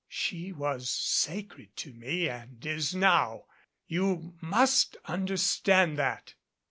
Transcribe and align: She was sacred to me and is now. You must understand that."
She 0.09 0.51
was 0.51 0.89
sacred 0.89 1.75
to 1.75 1.93
me 1.93 2.27
and 2.27 2.65
is 2.65 2.95
now. 2.95 3.43
You 3.85 4.33
must 4.41 4.97
understand 5.05 5.95
that." 5.99 6.33